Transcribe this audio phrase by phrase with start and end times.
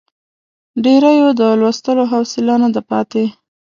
[0.83, 3.23] ډېریو د لوستلو حوصله نه ده پاتې.